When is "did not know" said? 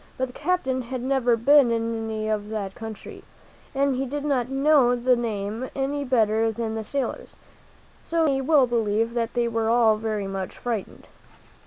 4.07-4.95